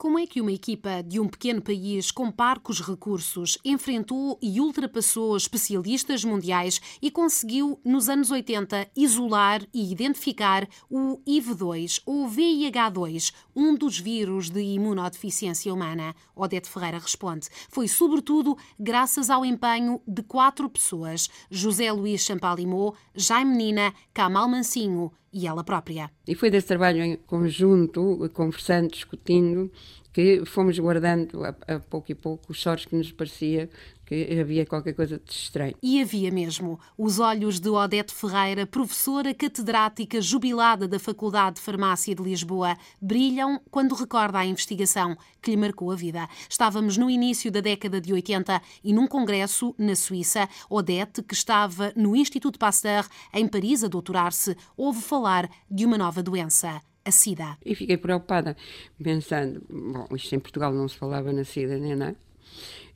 [0.00, 5.36] Como é que uma equipa de um pequeno país com parcos recursos enfrentou e ultrapassou
[5.36, 13.74] especialistas mundiais e conseguiu, nos anos 80, isolar e identificar o IV2 ou VIH2, um
[13.74, 16.14] dos vírus de imunodeficiência humana?
[16.34, 17.48] Odete Ferreira responde.
[17.68, 25.12] Foi sobretudo graças ao empenho de quatro pessoas: José Luís Champalimau, Jaime Nina, Kamal Mancinho
[25.32, 26.10] e ela própria.
[26.26, 29.70] E foi desse trabalho em conjunto, conversando, discutindo,
[30.12, 33.70] que fomos guardando a, a pouco e pouco os sortes que nos parecia
[34.10, 35.76] que havia qualquer coisa de estranho.
[35.80, 36.80] E havia mesmo.
[36.98, 43.60] Os olhos de Odete Ferreira, professora catedrática jubilada da Faculdade de Farmácia de Lisboa, brilham
[43.70, 46.28] quando recorda a investigação que lhe marcou a vida.
[46.48, 51.92] Estávamos no início da década de 80 e num congresso na Suíça, Odete, que estava
[51.94, 57.56] no Instituto Pasteur, em Paris, a doutorar-se, ouve falar de uma nova doença a SIDA.
[57.64, 58.56] E fiquei preocupada,
[59.02, 62.16] pensando, bom, isto em Portugal não se falava na SIDA nem nada,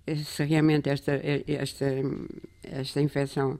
[0.06, 1.12] se realmente esta,
[1.46, 1.86] esta,
[2.62, 3.58] esta infecção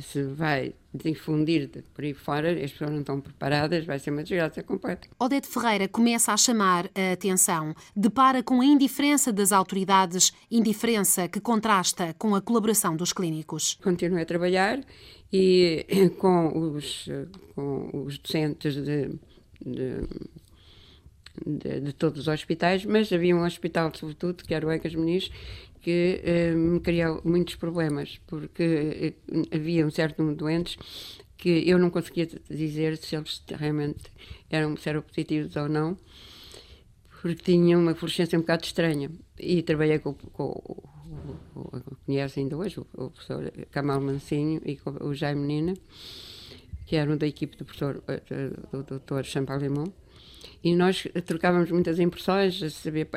[0.00, 4.62] se vai difundir por aí fora, as pessoas não estão preparadas, vai ser uma desgraça
[4.62, 5.08] completa.
[5.18, 11.40] Odete Ferreira começa a chamar a atenção, depara com a indiferença das autoridades, indiferença que
[11.40, 13.78] contrasta com a colaboração dos clínicos.
[13.82, 14.80] Continuei a trabalhar
[15.32, 15.84] e
[16.18, 17.08] com os,
[17.54, 19.10] com os docentes de,
[19.64, 20.08] de
[21.46, 25.30] de, de, todos os hospitais, mas havia um hospital, sobretudo, que era o Egas Muniz,
[25.80, 30.76] que eh, me criou muitos problemas, porque eh, havia um certo número de doentes
[31.36, 34.04] que eu não conseguia dizer se eles realmente
[34.50, 35.96] eram seropositivos ou não,
[37.22, 39.10] porque tinham uma fluorescência um bocado estranha.
[39.38, 40.52] E trabalhei com, com,
[41.54, 45.74] com, conhece ainda hoje, o, o professor Kamal Mancinho e com o Jaime Nina,
[46.86, 49.24] que eram da equipe do professor eh, do Dr.
[49.24, 49.92] Champalimont
[50.62, 53.08] e nós trocávamos muitas impressões, saber,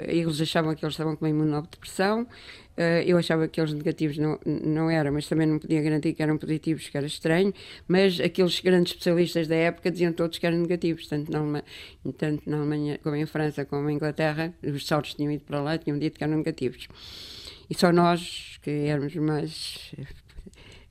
[0.00, 2.26] eles achavam que eles estavam com uma imunodepressão,
[2.76, 6.22] eh, eu achava que eles negativos não, não eram, mas também não podia garantir que
[6.22, 7.54] eram positivos, que era estranho,
[7.86, 11.62] mas aqueles grandes especialistas da época diziam todos que eram negativos, tanto na,
[12.18, 15.78] tanto na Alemanha como em França, como em Inglaterra, os saltos tinham ido para lá,
[15.78, 16.88] tinham dito que eram negativos.
[17.70, 19.94] E só nós, que éramos mais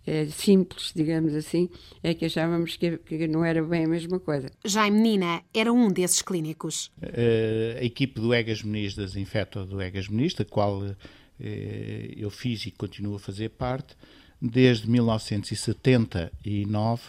[0.06, 1.70] é, simples, digamos assim,
[2.02, 4.52] é que achávamos que, que, não era bem a mesma coisa.
[4.66, 6.92] Jaime Nina era um desses clínicos.
[7.02, 10.94] Uh, a equipe do Egas Muniz, das Infecto do Egas Muniz, da qual uh,
[11.40, 13.96] eu fiz e continuo a fazer parte,
[14.42, 17.02] desde 1979,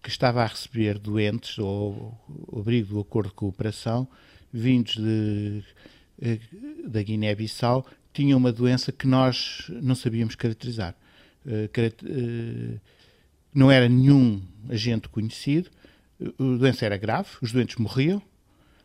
[0.00, 2.16] que estava a receber doentes, ou
[2.56, 4.06] abrigo do acordo de cooperação,
[4.52, 5.64] vindos de,
[6.86, 10.96] da Guiné-Bissau, tinham uma doença que nós não sabíamos caracterizar eh, eh,
[13.54, 15.70] não era nenhum agente conhecido,
[16.20, 18.20] a doença era grave, os doentes morriam,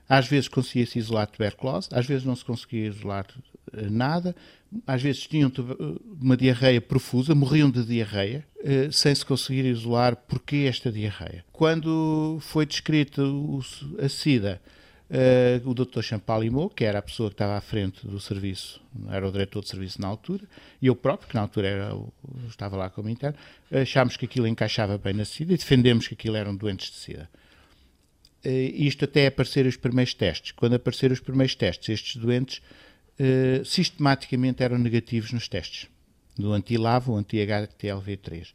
[0.07, 3.25] às vezes conseguia-se isolar tuberculose, às vezes não se conseguia isolar
[3.73, 4.35] eh, nada,
[4.85, 5.51] às vezes tinham
[6.21, 8.45] uma diarreia profusa, morriam de diarreia,
[8.91, 11.43] sem se conseguir isolar porquê esta diarreia.
[11.51, 13.21] Quando foi descrita
[13.99, 14.61] a SIDA
[15.09, 16.01] Uh, o Dr.
[16.01, 19.69] Champalimau, que era a pessoa que estava à frente do serviço, era o diretor de
[19.69, 20.43] serviço na altura,
[20.81, 21.97] e eu próprio, que na altura era,
[22.47, 23.37] estava lá como interno,
[23.71, 27.29] achámos que aquilo encaixava bem na SIDA e defendemos que aquilo eram doentes de SIDA.
[28.45, 30.51] Uh, isto até aparecer os primeiros testes.
[30.51, 32.61] Quando apareceram os primeiros testes, estes doentes
[33.19, 35.87] uh, sistematicamente eram negativos nos testes,
[36.35, 38.47] do anti-LAV ou anti-HTLV3.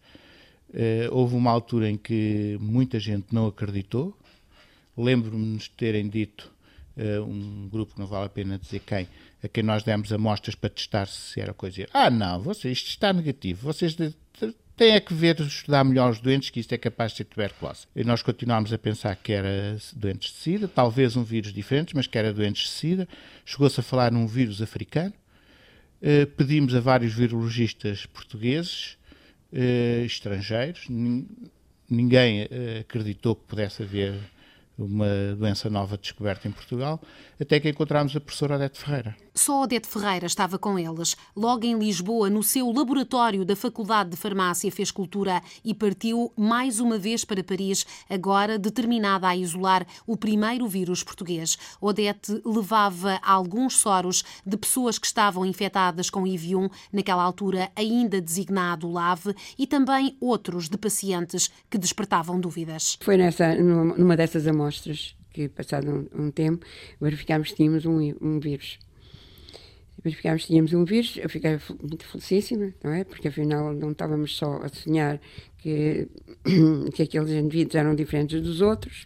[1.12, 4.18] houve uma altura em que muita gente não acreditou,
[4.98, 6.50] Lembro-me de terem dito,
[6.96, 9.06] uh, um grupo que não vale a pena dizer quem,
[9.42, 11.86] a quem nós demos amostras para testar se era coisa.
[11.94, 16.50] Ah, não, você, isto está negativo, vocês têm é que ver, estudar melhor os doentes,
[16.50, 17.86] que isto é capaz de ser tuberculose.
[17.94, 22.06] E nós continuámos a pensar que era doentes de SIDA, talvez um vírus diferente, mas
[22.06, 23.08] que era doentes de SIDA.
[23.44, 25.12] Chegou-se a falar num vírus africano.
[26.00, 28.96] Uh, pedimos a vários virologistas portugueses,
[29.52, 30.86] uh, estrangeiros,
[31.90, 32.48] ninguém
[32.80, 34.14] acreditou que pudesse haver
[34.78, 37.00] uma doença nova descoberta em Portugal,
[37.40, 39.16] até que encontramos a professora Odete Ferreira.
[39.34, 41.16] Só Odete Ferreira estava com eles.
[41.34, 46.78] Logo em Lisboa, no seu laboratório da Faculdade de Farmácia, fez cultura e partiu mais
[46.78, 51.58] uma vez para Paris, agora determinada a isolar o primeiro vírus português.
[51.80, 58.88] Odete levava alguns soros de pessoas que estavam infectadas com IV1, naquela altura ainda designado
[58.88, 62.96] LAV, e também outros de pacientes que despertavam dúvidas.
[63.00, 64.67] Foi nessa, numa dessas amostras
[65.30, 66.66] que, passado um, um tempo,
[67.00, 68.78] verificámos que tínhamos um, um vírus
[70.02, 73.04] verificámos que tínhamos um vírus, eu fiquei muito felicíssima, não é?
[73.04, 75.20] Porque afinal não estávamos só a sonhar
[75.58, 76.08] que,
[76.94, 79.04] que aqueles indivíduos eram diferentes dos outros.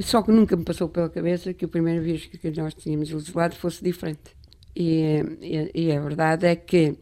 [0.00, 3.54] Só que nunca me passou pela cabeça que o primeiro vírus que nós tínhamos isolado
[3.54, 4.34] fosse diferente.
[4.74, 6.96] E, e, e, a verdade é que,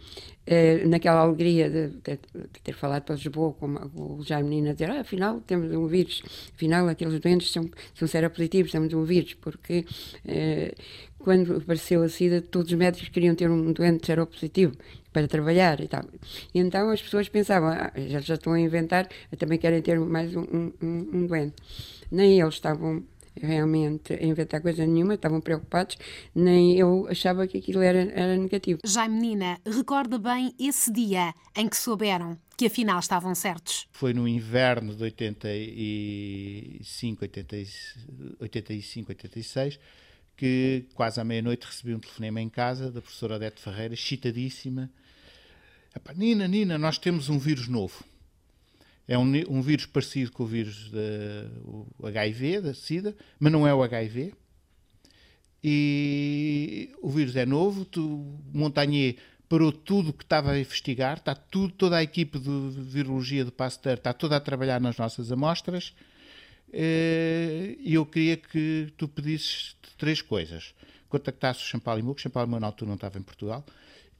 [0.46, 4.90] eh, naquela alegria de, de, de, ter falado para Lisboa, com o Jaime Menina dizer,
[4.90, 6.22] ah, afinal temos um vírus,
[6.54, 9.84] afinal aqueles doentes são, são seropositivos, temos um vírus, porque
[10.26, 10.74] eh,
[11.18, 14.74] quando apareceu a SIDA, todos os médicos queriam ter um doente seropositivo
[15.12, 16.04] para trabalhar e tal.
[16.54, 19.08] E então as pessoas pensavam, ah, já, já estão a inventar,
[19.38, 21.54] também querem ter mais um, um, um doente.
[22.10, 23.04] Nem eles estavam
[23.36, 25.96] realmente a inventar coisa nenhuma, estavam preocupados,
[26.34, 28.80] nem eu achava que aquilo era, era negativo.
[28.84, 33.88] Jaime Menina recorda bem esse dia em que souberam que afinal estavam certos.
[33.92, 37.24] Foi no inverno de 85,
[38.40, 39.80] 85, 86,
[40.36, 44.90] que quase à meia-noite recebi um telefonema em casa da professora Odete Ferreira, excitadíssima.
[46.14, 48.04] Nina, Nina, nós temos um vírus novo.
[49.10, 53.74] É um, um vírus parecido com o vírus do HIV, da SIDA, mas não é
[53.74, 54.32] o HIV.
[55.64, 57.84] E o vírus é novo.
[57.84, 58.00] Tu,
[58.54, 59.16] Montagnier
[59.48, 62.48] parou tudo o que estava a investigar, está tudo, toda a equipe de
[62.84, 65.92] virologia do Pasteur está toda a trabalhar nas nossas amostras.
[66.72, 70.72] Eh, e eu queria que tu pedisses três coisas.
[71.08, 73.66] Contactasse o Champalimau, que o Champalimau na altura não estava em Portugal.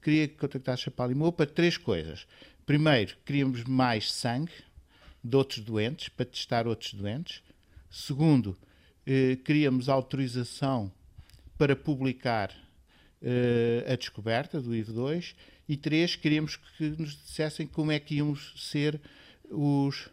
[0.03, 2.27] Queria que contactasse o Champalimau para três coisas.
[2.67, 4.51] Primeiro, queríamos mais sangue,
[5.23, 7.43] de outros doentes, para testar outros doentes.
[7.91, 8.57] Segundo,
[9.07, 10.91] eh, queríamos autorização
[11.59, 12.55] para publicar
[13.23, 15.35] eh, a descoberta do IV2.
[15.69, 19.01] E três, queríamos que nos dissessem como é que íamos ser
[19.51, 20.09] os,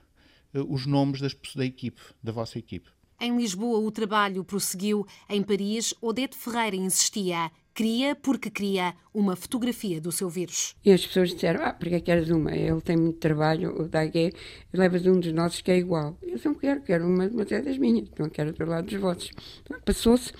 [0.53, 2.89] eh, os nomes das, da equipe, da vossa equipe.
[3.19, 5.07] Em Lisboa, o trabalho prosseguiu.
[5.27, 7.51] Em Paris, Odete Ferreira insistia.
[7.77, 10.75] Queria, porque queria, uma fotografia do seu vírus.
[10.83, 12.51] E as pessoas disseram: Ah, porque é queres uma?
[12.51, 14.31] Ele tem muito trabalho, o Dagué,
[14.73, 16.17] levas um dos nossos que é igual.
[16.23, 19.29] Eu não quero, quero uma, mas é das minhas, não quero do lado dos vossos.
[19.85, 20.33] Passou-se,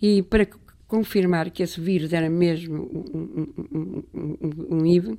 [0.00, 0.46] e para
[0.86, 5.18] confirmar que esse vírus era mesmo um, um, um, um IV, uh, uh,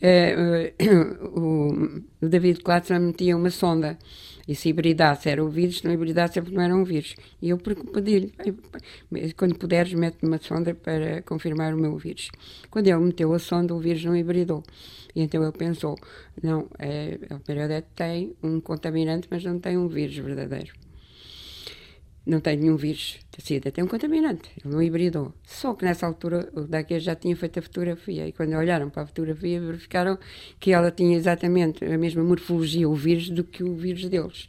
[1.34, 3.98] o, o David Klatzmann metia uma sonda
[4.46, 7.14] e se hibridasse era o vírus, se não hibridasse é não era um vírus.
[7.42, 8.32] E eu pedi-lhe,
[9.36, 12.30] quando puderes, mete uma sonda para confirmar o meu vírus.
[12.70, 14.62] Quando ele meteu a sonda, o vírus não hibridou.
[15.14, 15.96] E então ele pensou,
[16.42, 20.87] não, é, o periodete tem um contaminante, mas não tem um vírus verdadeiro
[22.28, 25.32] não tem nenhum vírus da SIDA, tem um contaminante, ele não hibridou.
[25.44, 29.02] Só que nessa altura o Daquia já tinha feito a fotografia e quando olharam para
[29.04, 30.18] a fotografia verificaram
[30.60, 34.46] que ela tinha exatamente a mesma morfologia, o vírus, do que o vírus deles.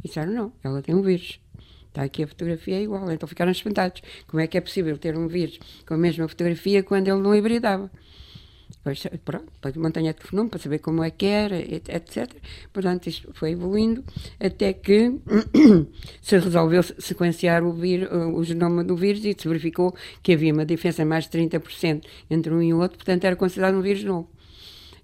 [0.00, 1.40] E disseram, não, ela tem um vírus.
[1.88, 3.10] Está aqui a fotografia é igual.
[3.10, 4.02] Então ficaram espantados.
[4.26, 7.34] Como é que é possível ter um vírus com a mesma fotografia quando ele não
[7.34, 7.90] hibridava?
[8.84, 12.30] Depois, pronto, depois Montanha telefonou para saber como é que era, etc.
[12.70, 14.04] Portanto, isto foi evoluindo
[14.38, 15.18] até que
[16.20, 20.66] se resolveu sequenciar o, vir, o genoma do vírus e se verificou que havia uma
[20.66, 24.04] diferença de mais de 30% entre um e o outro, portanto era considerado um vírus
[24.04, 24.28] novo.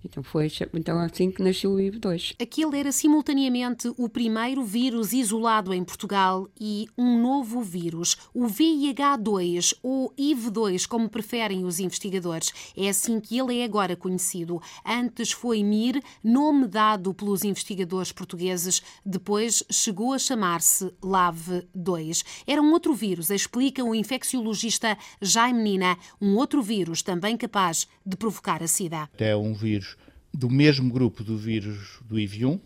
[0.05, 2.35] Então foi então assim que nasceu o IV2.
[2.41, 9.77] Aquele era simultaneamente o primeiro vírus isolado em Portugal e um novo vírus, o VIH2
[9.83, 12.53] ou IV2, como preferem os investigadores.
[12.77, 14.61] É assim que ele é agora conhecido.
[14.85, 22.25] Antes foi MIR, nome dado pelos investigadores portugueses, depois chegou a chamar-se LAV2.
[22.47, 28.17] Era um outro vírus, explica o infecciologista Jaime Nina, um outro vírus também capaz de
[28.17, 29.09] provocar a SIDA.
[29.19, 29.90] É um vírus
[30.33, 32.61] do mesmo grupo do vírus do IV1,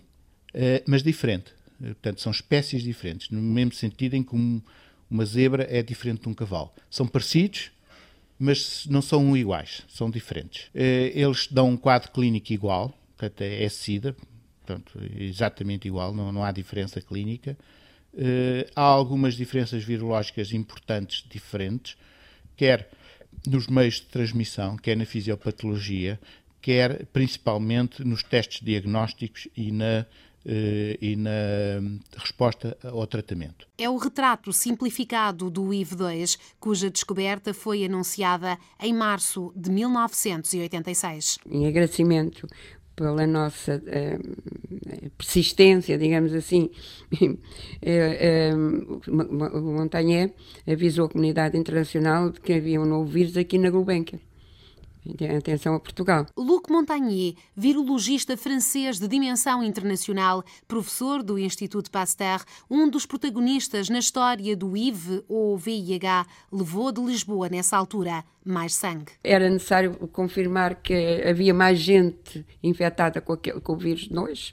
[0.53, 1.53] eh, mas diferente.
[1.83, 4.35] Eh, portanto, são espécies diferentes, no mesmo sentido em que
[5.11, 6.71] uma zebra é diferente de um cavalo.
[6.91, 7.71] São parecidos,
[8.39, 10.69] mas não são iguais, são diferentes.
[10.75, 14.15] Eh, eles dão um quadro clínico igual, portanto, é SIDA,
[14.65, 17.57] portanto, exatamente igual, não, não há diferença clínica.
[18.77, 21.97] Há algumas diferenças virológicas importantes, diferentes,
[22.57, 22.89] quer
[23.45, 26.21] nos meios de transmissão, quer na fisiopatologia,
[26.65, 30.07] quer principalmente nos testes diagnósticos e na
[30.47, 31.31] eh, e na
[32.19, 33.67] resposta ao tratamento.
[33.79, 41.39] É o retrato simplificado do IV2, cuja descoberta foi anunciada em março de 1986.
[41.51, 42.47] Em agradecimento
[42.95, 46.71] pela nossa uh, persistência, digamos assim,
[47.23, 47.41] uh,
[49.09, 50.35] uh, o Montagnier
[50.67, 54.21] avisou a comunidade internacional de que havia um novo vírus aqui na Gulbenkian
[55.37, 56.27] atenção a Portugal.
[56.37, 63.99] Luc Montagnier, virologista francês de dimensão internacional, professor do Instituto Pasteur, um dos protagonistas na
[63.99, 69.13] história do IV ou VIH, levou de Lisboa nessa altura mais sangue.
[69.23, 74.53] Era necessário confirmar que havia mais gente infectada com, aquele, com o vírus de nós.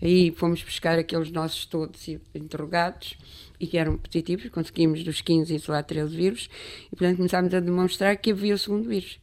[0.00, 3.16] Aí fomos buscar aqueles nossos todos interrogados
[3.58, 6.50] e que eram positivos, conseguimos dos 15 isolar 13 vírus,
[6.86, 9.20] e portanto começámos a demonstrar que havia o segundo vírus.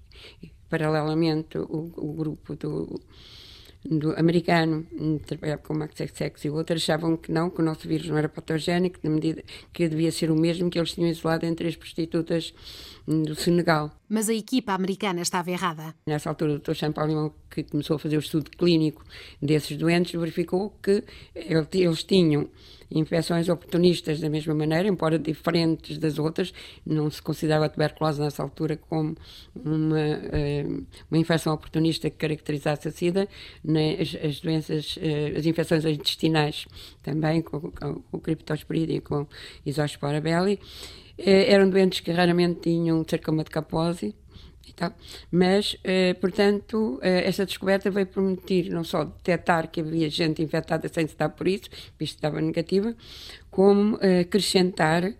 [0.69, 2.99] Paralelamente, o, o grupo do
[3.83, 4.85] do americano,
[5.25, 8.27] trabalhava com Max XX e outros, achavam que não, que o nosso vírus não era
[8.27, 12.53] patogénico, na medida que devia ser o mesmo que eles tinham isolado em três prostitutas
[13.09, 13.91] do Senegal.
[14.07, 15.95] Mas a equipa americana estava errada.
[16.05, 16.73] Nessa altura, o Dr.
[16.73, 19.03] Champalimão, que começou a fazer o estudo clínico
[19.41, 21.03] desses doentes, verificou que
[21.35, 22.47] eles tinham
[22.91, 26.53] infecções oportunistas da mesma maneira, embora diferentes das outras.
[26.85, 29.15] Não se considerava a tuberculose nessa altura como
[29.55, 30.65] uma, eh,
[31.09, 33.27] uma infecção oportunista que caracterizasse a SIDA,
[33.99, 36.67] as, as, doenças, eh, as infecções intestinais
[37.03, 39.27] também, com, com, com criptosporida e com
[39.65, 40.59] isospora belli,
[41.25, 44.15] eram doentes que raramente tinham sarcoma de Kaposi,
[44.79, 44.95] Tá?
[45.29, 50.87] Mas, eh, portanto, eh, esta descoberta veio permitir não só detectar que havia gente infectada
[50.87, 52.95] sem se dar por isso, visto que estava negativa,
[53.51, 55.13] como eh, acrescentar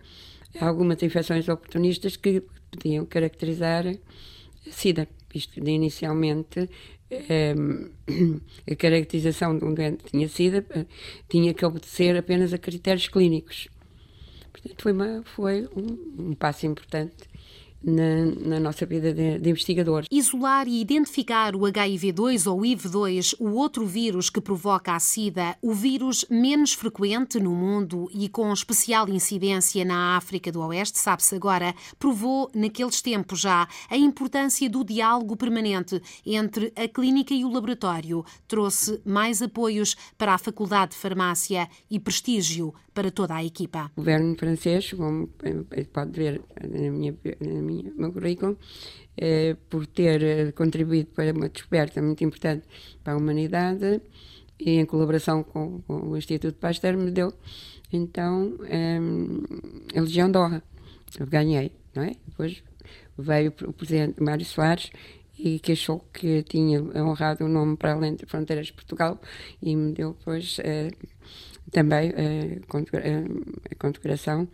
[0.58, 3.84] algumas infecções oportunistas que podiam caracterizar
[4.70, 6.70] SIDA, visto que inicialmente
[7.10, 7.54] eh,
[8.70, 10.86] a caracterização de um doente que tinha SIDA eh,
[11.28, 13.68] tinha que obedecer apenas a critérios clínicos.
[14.52, 17.28] Portanto, foi, uma, foi um, um passo importante
[17.82, 20.06] na, na, nossa vida de, de, investigadores.
[20.10, 25.72] Isolar e identificar o HIV-2 ou IV2, o outro vírus que provoca a SIDA, o
[25.72, 31.74] vírus menos frequente no mundo e com especial incidência na África do Oeste, sabe-se agora,
[31.98, 38.24] provou naqueles tempos já a importância do diálogo permanente entre a clínica e o laboratório.
[38.46, 43.90] Trouxe mais apoios para a Faculdade de Farmácia e prestígio para toda a equipa.
[43.96, 45.30] O governo francês, como
[45.90, 48.58] pode ver na minha, na minha, meu currículo,
[49.16, 52.66] eh, por ter eh, contribuído para uma descoberta muito importante
[53.02, 54.02] para a humanidade
[54.58, 57.32] e em colaboração com, com o Instituto Pasteur, me deu
[57.90, 58.98] então eh,
[59.96, 60.62] a Legião de.
[61.18, 62.16] Eu ganhei, não é?
[62.28, 62.62] Depois
[63.16, 64.90] veio o presidente Mário Soares
[65.38, 69.18] e que achou que tinha honrado o nome para além de fronteiras de Portugal
[69.62, 70.90] e me deu depois eh,
[71.70, 72.58] também eh,
[73.70, 74.48] a condecoração eh,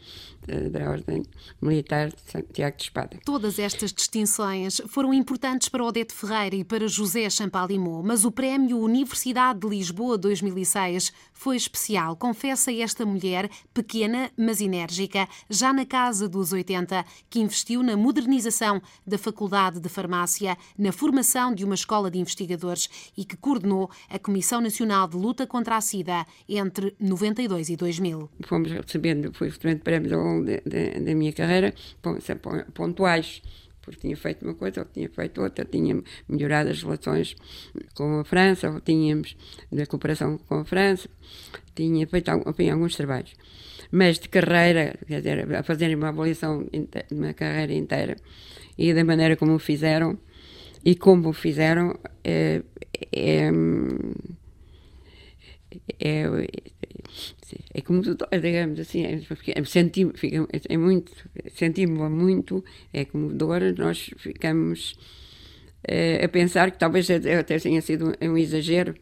[0.70, 1.22] da Ordem
[1.60, 3.18] Militar de Santiago de Espada.
[3.24, 8.78] Todas estas distinções foram importantes para Odete Ferreira e para José Champalimau, mas o prémio
[8.78, 12.16] Universidade de Lisboa 2006 foi especial.
[12.16, 18.80] Confessa esta mulher, pequena mas enérgica, já na casa dos 80, que investiu na modernização
[19.06, 24.18] da Faculdade de Farmácia, na formação de uma escola de investigadores e que coordenou a
[24.18, 28.30] Comissão Nacional de Luta contra a SIDA entre 92 e 2000.
[28.46, 31.74] Fomos recebendo, fui recebendo prémios ao da minha carreira,
[32.74, 33.42] pontuais
[33.86, 37.36] porque tinha feito uma coisa ou tinha feito outra, tinha melhorado as relações
[37.94, 39.36] com a França, ou tínhamos
[39.70, 41.08] na cooperação com a França,
[41.74, 43.32] tinha feito enfim, alguns trabalhos.
[43.92, 48.16] Mas de carreira, quer dizer, a fazerem uma avaliação de uma carreira inteira
[48.76, 50.18] e da maneira como o fizeram
[50.84, 52.62] e como o fizeram, é,
[53.12, 53.50] é,
[56.00, 56.24] é,
[57.74, 59.20] é como digamos assim, é,
[59.54, 61.12] é senti, fica, é muito,
[61.54, 64.98] sentimos muito, é comovedor, nós ficamos
[65.84, 68.94] é, a pensar que talvez até tenha sido um exagero,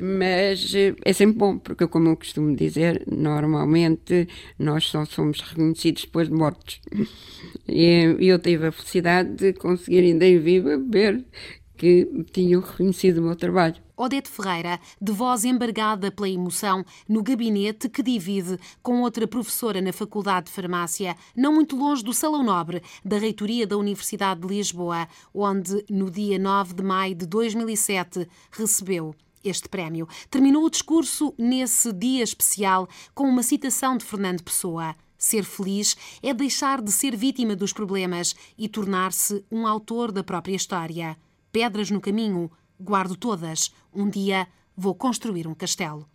[0.00, 0.72] mas
[1.04, 6.34] é sempre bom, porque como eu costumo dizer, normalmente nós só somos reconhecidos depois de
[6.34, 6.80] mortos.
[7.66, 11.24] E eu tive a felicidade de conseguir ainda em viva ver
[11.76, 13.87] que tinham reconhecido o meu trabalho.
[13.98, 19.92] Odete Ferreira, de voz embargada pela emoção, no gabinete que divide com outra professora na
[19.92, 25.08] Faculdade de Farmácia, não muito longe do Salão Nobre da Reitoria da Universidade de Lisboa,
[25.34, 30.06] onde, no dia 9 de maio de 2007, recebeu este prémio.
[30.30, 34.94] Terminou o discurso nesse dia especial com uma citação de Fernando Pessoa.
[35.16, 40.54] Ser feliz é deixar de ser vítima dos problemas e tornar-se um autor da própria
[40.54, 41.18] história
[41.52, 43.72] pedras no caminho, guardo todas.
[43.94, 46.08] Um dia vou construir um castelo.